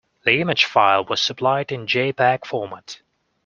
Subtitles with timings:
[0.25, 3.01] The image file was supplied in jpeg format.